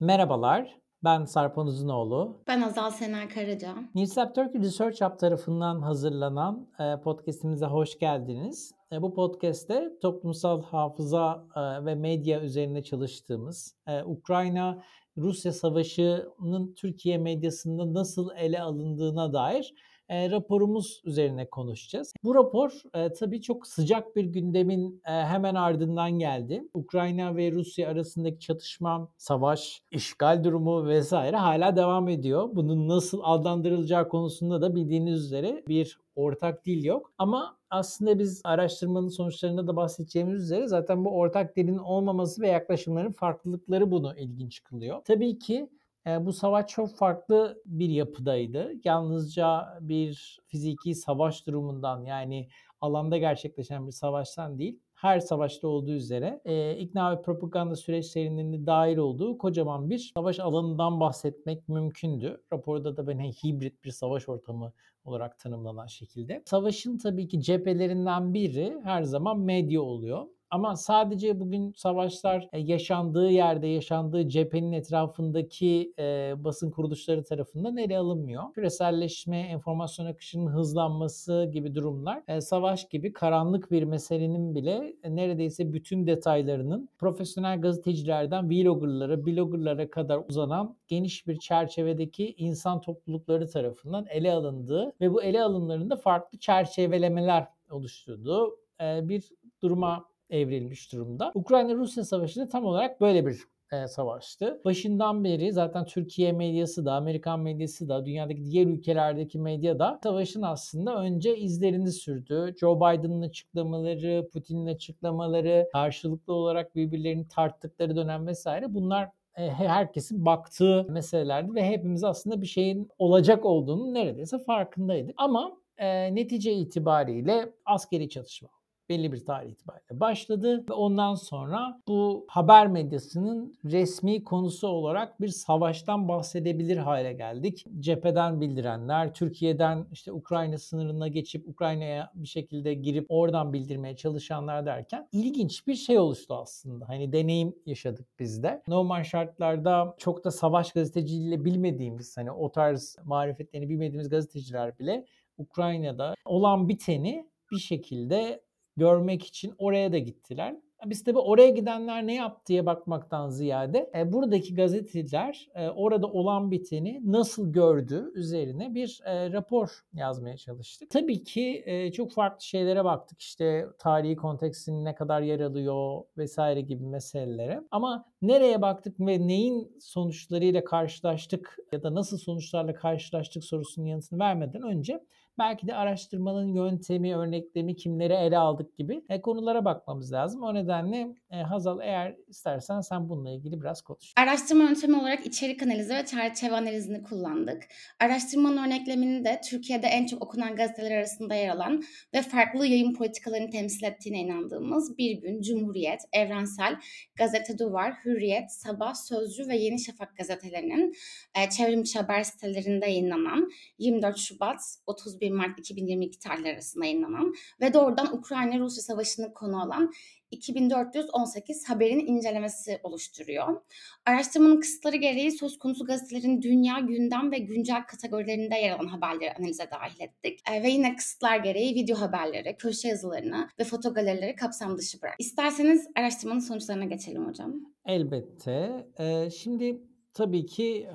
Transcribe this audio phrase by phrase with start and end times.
[0.00, 2.42] Merhabalar, ben Sarpan Uzunoğlu.
[2.46, 3.74] Ben Azal Sener Karaca.
[3.94, 8.72] Nilsap Turkey Research Hub tarafından hazırlanan e, podcastimize hoş geldiniz.
[8.92, 17.94] E, bu podcast'te toplumsal hafıza e, ve medya üzerine çalıştığımız, e, Ukrayna-Rusya savaşının Türkiye medyasında
[17.94, 19.74] nasıl ele alındığına dair
[20.10, 22.14] e, raporumuz üzerine konuşacağız.
[22.24, 26.68] Bu rapor e, tabii çok sıcak bir gündemin e, hemen ardından geldi.
[26.74, 32.48] Ukrayna ve Rusya arasındaki çatışma, savaş, işgal durumu vesaire hala devam ediyor.
[32.52, 37.12] Bunun nasıl adlandırılacağı konusunda da bildiğiniz üzere bir ortak dil yok.
[37.18, 43.12] Ama aslında biz araştırmanın sonuçlarında da bahsedeceğimiz üzere zaten bu ortak dilin olmaması ve yaklaşımların
[43.12, 45.00] farklılıkları bunu ilginç kılıyor.
[45.04, 45.68] Tabii ki
[46.06, 48.72] e, bu savaş çok farklı bir yapıdaydı.
[48.84, 52.48] Yalnızca bir fiziki savaş durumundan yani
[52.80, 58.66] alanda gerçekleşen bir savaştan değil, her savaşta olduğu üzere e, ikna ve propaganda süreçlerinin de
[58.66, 62.42] dahil olduğu kocaman bir savaş alanından bahsetmek mümkündü.
[62.52, 64.72] Raporda da böyle hibrit bir savaş ortamı
[65.04, 66.42] olarak tanımlanan şekilde.
[66.46, 70.26] Savaşın tabii ki cephelerinden biri her zaman medya oluyor.
[70.50, 77.98] Ama sadece bugün savaşlar e, yaşandığı yerde, yaşandığı cephenin etrafındaki e, basın kuruluşları tarafından ele
[77.98, 78.52] alınmıyor.
[78.52, 85.72] Küreselleşme, enformasyon akışının hızlanması gibi durumlar e, savaş gibi karanlık bir meselenin bile e, neredeyse
[85.72, 94.32] bütün detaylarının profesyonel gazetecilerden vloggerlara, bloggerlara kadar uzanan geniş bir çerçevedeki insan toplulukları tarafından ele
[94.32, 99.30] alındığı ve bu ele alımlarında farklı çerçevelemeler oluşturduğu e, bir
[99.62, 101.32] duruma evrilmiş durumda.
[101.34, 103.36] Ukrayna-Rusya savaşı da tam olarak böyle bir
[103.72, 104.60] e, savaştı.
[104.64, 110.42] Başından beri zaten Türkiye medyası da, Amerikan medyası da, dünyadaki diğer ülkelerdeki medya da savaşın
[110.42, 112.54] aslında önce izlerini sürdü.
[112.60, 120.86] Joe Biden'ın açıklamaları, Putin'in açıklamaları, karşılıklı olarak birbirlerini tarttıkları dönem vesaire bunlar e, herkesin baktığı
[120.88, 125.14] meselelerdi ve hepimiz aslında bir şeyin olacak olduğunu neredeyse farkındaydık.
[125.16, 128.59] Ama e, netice itibariyle askeri çatışma
[128.90, 135.28] belli bir tarih itibariyle başladı ve ondan sonra bu haber medyasının resmi konusu olarak bir
[135.28, 137.66] savaştan bahsedebilir hale geldik.
[137.80, 145.08] Cepheden bildirenler, Türkiye'den işte Ukrayna sınırına geçip Ukrayna'ya bir şekilde girip oradan bildirmeye çalışanlar derken
[145.12, 146.88] ilginç bir şey oluştu aslında.
[146.88, 148.62] Hani deneyim yaşadık biz de.
[148.68, 155.04] Normal şartlarda çok da savaş gazeteciliğiyle bilmediğimiz hani o tarz marifetlerini bilmediğimiz gazeteciler bile
[155.38, 158.40] Ukrayna'da olan biteni bir şekilde
[158.76, 160.56] görmek için oraya da gittiler.
[160.86, 166.50] Biz tabii oraya gidenler ne yaptı diye bakmaktan ziyade e, buradaki gazeteciler e, orada olan
[166.50, 170.90] biteni nasıl gördü üzerine bir e, rapor yazmaya çalıştık.
[170.90, 173.20] Tabii ki e, çok farklı şeylere baktık.
[173.20, 177.62] İşte tarihi kontekstinin ne kadar yer alıyor vesaire gibi meselelere.
[177.70, 184.62] Ama nereye baktık ve neyin sonuçlarıyla karşılaştık ya da nasıl sonuçlarla karşılaştık sorusunun yanıtını vermeden
[184.62, 185.00] önce
[185.40, 190.42] belki de araştırmanın yöntemi, örneklemi, kimleri ele aldık gibi e, konulara bakmamız lazım.
[190.42, 194.12] O nedenle e, Hazal eğer istersen sen bununla ilgili biraz konuş.
[194.16, 197.62] Araştırma yöntemi olarak içerik analizi ve çerçeve analizini kullandık.
[198.00, 201.82] Araştırmanın örneklemini de Türkiye'de en çok okunan gazeteler arasında yer alan
[202.14, 206.76] ve farklı yayın politikalarını temsil ettiğine inandığımız Bir Gün, Cumhuriyet, Evrensel,
[207.16, 210.94] Gazete Duvar, Hürriyet, Sabah, Sözcü ve Yeni Şafak gazetelerinin
[211.34, 218.16] e, çevrimiçi haber sitelerinde yayınlanan 24 Şubat 31 Mart 2022 tarihleri arasında yayınlanan ve doğrudan
[218.16, 219.92] Ukrayna-Rusya savaşını konu alan
[220.30, 223.60] 2418 haberin incelemesi oluşturuyor.
[224.06, 229.70] Araştırmanın kısıtları gereği söz konusu gazetelerin dünya, gündem ve güncel kategorilerinde yer alan haberleri analize
[229.70, 230.40] dahil ettik.
[230.50, 235.14] E, ve yine kısıtlar gereği video haberleri, köşe yazılarını ve fotogalerileri kapsam dışı bırak.
[235.18, 237.54] İsterseniz araştırmanın sonuçlarına geçelim hocam.
[237.86, 238.86] Elbette.
[238.98, 240.88] Ee, şimdi tabii ki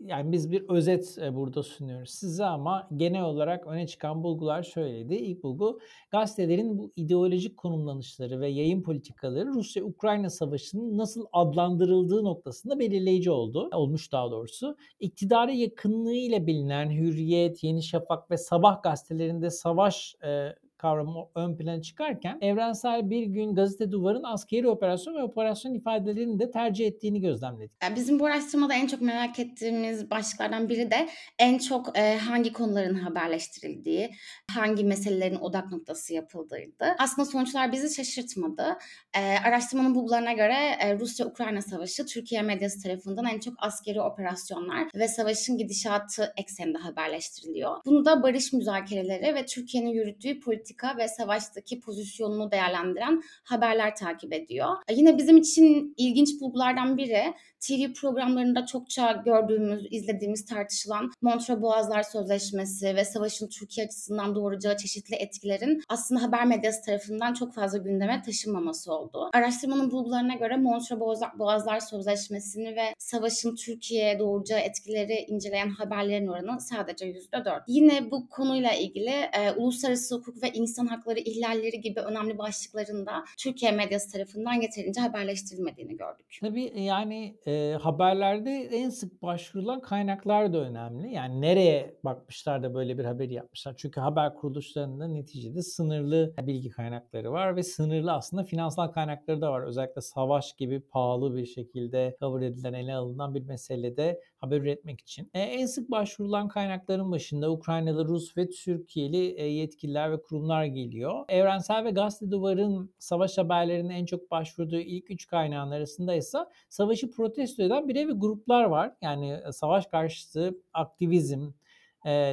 [0.00, 5.14] yani biz bir özet e, burada sunuyoruz size ama genel olarak öne çıkan bulgular şöyleydi.
[5.14, 5.80] İlk bulgu
[6.10, 13.70] gazetelerin bu ideolojik konumlanışları ve yayın politikaları Rusya-Ukrayna savaşının nasıl adlandırıldığı noktasında belirleyici oldu.
[13.74, 14.76] Olmuş daha doğrusu.
[15.00, 22.38] İktidara yakınlığı bilinen Hürriyet, Yeni Şafak ve Sabah gazetelerinde savaş e, kavramı ön plana çıkarken
[22.40, 27.72] evrensel bir gün gazete duvarın askeri operasyon ve operasyon ifadelerini de tercih ettiğini gözlemledik.
[27.96, 31.08] Bizim bu araştırmada en çok merak ettiğimiz başlıklardan biri de
[31.38, 34.10] en çok e, hangi konuların haberleştirildiği,
[34.50, 36.94] hangi meselelerin odak noktası yapıldığıydı.
[36.98, 38.78] Aslında sonuçlar bizi şaşırtmadı.
[39.16, 45.08] E, araştırmanın bulgularına göre e, Rusya-Ukrayna savaşı Türkiye medyası tarafından en çok askeri operasyonlar ve
[45.08, 47.76] savaşın gidişatı ekseninde haberleştiriliyor.
[47.86, 54.32] Bunu da barış müzakereleri ve Türkiye'nin yürüttüğü politik politika ve savaştaki pozisyonunu değerlendiren haberler takip
[54.32, 54.68] ediyor.
[54.90, 57.34] Yine bizim için ilginç bulgulardan biri
[57.68, 65.16] TV programlarında çokça gördüğümüz, izlediğimiz, tartışılan Montreux Boğazlar Sözleşmesi ve savaşın Türkiye açısından doğuracağı çeşitli
[65.16, 69.30] etkilerin aslında haber medyası tarafından çok fazla gündeme taşınmaması oldu.
[69.32, 71.00] Araştırmanın bulgularına göre Montreux
[71.38, 77.62] Boğazlar Sözleşmesi'ni ve savaşın Türkiye'ye doğuracağı etkileri inceleyen haberlerin oranı sadece %4.
[77.68, 83.72] Yine bu konuyla ilgili e, uluslararası hukuk ve insan hakları ihlalleri gibi önemli başlıklarında Türkiye
[83.72, 86.26] medyası tarafından yeterince haberleştirilmediğini gördük.
[86.40, 91.12] Tabii yani e, haberlerde en sık başvurulan kaynaklar da önemli.
[91.12, 93.74] Yani nereye bakmışlar da böyle bir haberi yapmışlar.
[93.76, 99.62] Çünkü haber kuruluşlarında neticede sınırlı bilgi kaynakları var ve sınırlı aslında finansal kaynakları da var.
[99.62, 105.30] Özellikle savaş gibi pahalı bir şekilde kabul edilen, ele alınan bir meselede haber üretmek için.
[105.34, 111.24] E, en sık başvurulan kaynakların başında Ukraynalı, Rus ve Türkiye'li e, yetkililer ve kurumlar geliyor.
[111.28, 116.38] Evrensel ve Gazete Duvar'ın savaş haberlerinin en çok başvurduğu ilk üç kaynağın arasında ise
[116.68, 118.92] savaşı protesto eden birey ve gruplar var.
[119.02, 121.50] Yani savaş karşıtı aktivizm,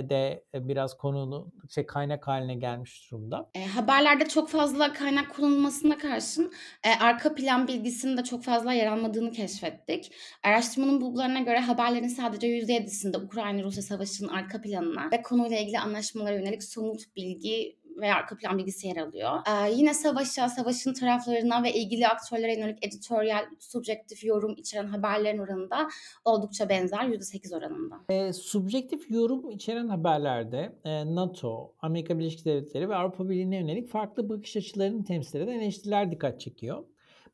[0.09, 3.49] de biraz konulu şey kaynak haline gelmiş durumda.
[3.55, 6.53] E, haberlerde çok fazla kaynak kullanılmasına karşın
[6.83, 10.11] e, arka plan bilgisinin de çok fazla yer almadığını keşfettik.
[10.43, 16.63] Araştırmanın bulgularına göre haberlerin sadece %7'sinde Ukrayna-Rusya savaşının arka planına ve konuyla ilgili anlaşmalara yönelik
[16.63, 19.31] somut bilgi veya arka plan bilgisi yer alıyor.
[19.47, 25.69] Ee, yine savaşa, savaşın taraflarına ve ilgili aktörlere yönelik editoryal, subjektif yorum içeren haberlerin oranı
[25.69, 25.87] da
[26.25, 27.95] oldukça benzer %8 oranında.
[28.09, 34.29] E, subjektif yorum içeren haberlerde e, NATO, Amerika Birleşik Devletleri ve Avrupa Birliği'ne yönelik farklı
[34.29, 36.83] bakış açılarını temsil eden eleştiriler dikkat çekiyor.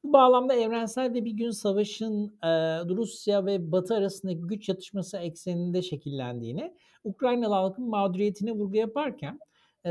[0.03, 2.50] Bu bağlamda evrensel de bir gün savaşın e,
[2.85, 6.73] Rusya ve Batı arasındaki güç çatışması ekseninde şekillendiğini,
[7.03, 9.39] Ukraynalı halkın mağduriyetine vurgu yaparken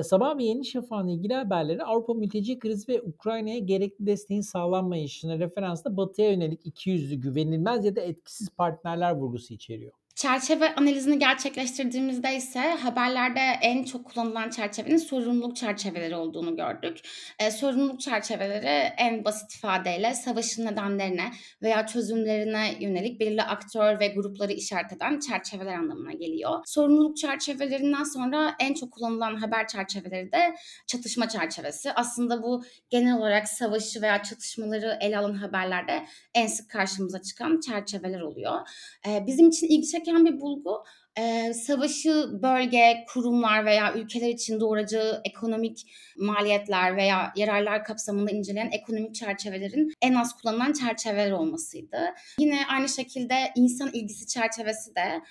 [0.02, 5.96] Sabah ve Yeni Şafak'ın ilgili haberleri Avrupa mülteci krizi ve Ukrayna'ya gerekli desteğin sağlanmayışına referansla
[5.96, 9.92] Batı'ya yönelik ikiyüzlü, güvenilmez ya da etkisiz partnerler vurgusu içeriyor.
[10.18, 16.98] Çerçeve analizini gerçekleştirdiğimizde ise haberlerde en çok kullanılan çerçevenin sorumluluk çerçeveleri olduğunu gördük.
[17.38, 21.30] E, sorumluluk çerçeveleri en basit ifadeyle savaşın nedenlerine
[21.62, 26.60] veya çözümlerine yönelik belirli aktör ve grupları işaret eden çerçeveler anlamına geliyor.
[26.66, 30.54] Sorumluluk çerçevelerinden sonra en çok kullanılan haber çerçeveleri de
[30.86, 31.92] çatışma çerçevesi.
[31.92, 38.20] Aslında bu genel olarak savaşı veya çatışmaları ele alan haberlerde en sık karşımıza çıkan çerçeveler
[38.20, 38.68] oluyor.
[39.06, 40.84] E, bizim için ilgi çeken gereken bir bulgu.
[41.18, 49.14] Ee, savaşı bölge, kurumlar veya ülkeler için doğuracağı ekonomik maliyetler veya yararlar kapsamında inceleyen ekonomik
[49.14, 51.98] çerçevelerin en az kullanılan çerçeveler olmasıydı.
[52.40, 55.22] Yine aynı şekilde insan ilgisi çerçevesi de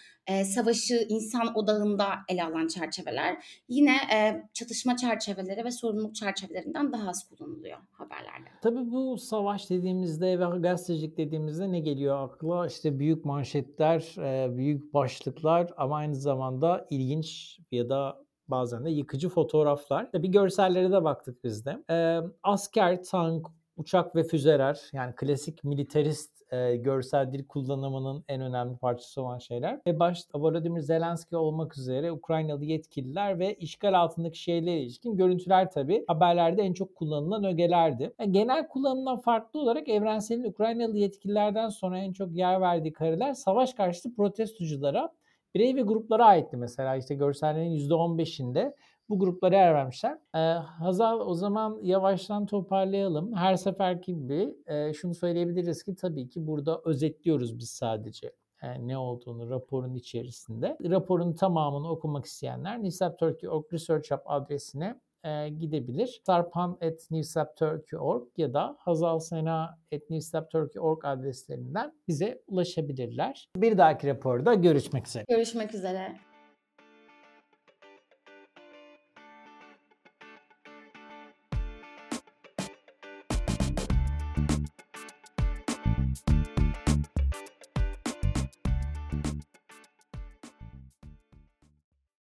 [0.45, 3.37] savaşı insan odağında ele alan çerçeveler
[3.69, 8.49] yine e, çatışma çerçeveleri ve sorumluluk çerçevelerinden daha az kullanılıyor haberlerde.
[8.61, 12.67] Tabii bu savaş dediğimizde ve gazetecilik dediğimizde ne geliyor akla?
[12.67, 19.29] İşte büyük manşetler, e, büyük başlıklar ama aynı zamanda ilginç ya da bazen de yıkıcı
[19.29, 20.13] fotoğraflar.
[20.13, 21.83] Bir görsellere de baktık biz de.
[21.89, 23.47] E, asker, tank,
[23.77, 29.79] uçak ve füzeler yani klasik militarist e, görsel dil kullanımının en önemli parçası olan şeyler.
[29.87, 36.03] Ve başta Volodymyr Zelenski olmak üzere Ukraynalı yetkililer ve işgal altındaki şeylere ilişkin görüntüler tabi
[36.07, 38.13] haberlerde en çok kullanılan ögelerdi.
[38.19, 43.73] Yani genel kullanımdan farklı olarak Evrensel'in Ukraynalı yetkililerden sonra en çok yer verdiği kareler savaş
[43.73, 45.09] karşıtı protestoculara
[45.55, 48.73] birey ve gruplara aitti mesela işte görsellerin %15'inde
[49.09, 50.17] bu gruplara yer vermişler.
[50.35, 50.39] Ee,
[50.79, 53.35] Hazal o zaman yavaştan toparlayalım.
[53.35, 58.33] Her seferki gibi e, şunu söyleyebiliriz ki tabii ki burada özetliyoruz biz sadece
[58.63, 60.77] yani ne olduğunu raporun içerisinde.
[60.89, 66.21] Raporun tamamını okumak isteyenler Nisap Turkey Org Research Hub adresine e, gidebilir.
[66.25, 73.49] sarpan.newsapturkey.org ya da hazalsena.newsapturkey.org adreslerinden bize ulaşabilirler.
[73.55, 75.25] Bir dahaki raporda görüşmek üzere.
[75.29, 76.26] Görüşmek üzere.